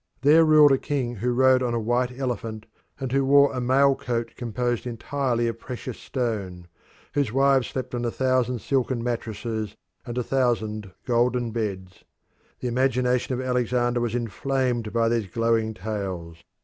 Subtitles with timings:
[0.23, 2.65] There ruled a king who rode on a white elephant,
[2.99, 6.67] and who wore a mail coat composed entirely of precious stone;
[7.13, 12.03] whose wives slept on a thousand silken mattresses and a thousand golden beds.
[12.61, 16.37] The imagination of Alexander was inflamed by these glowing tales.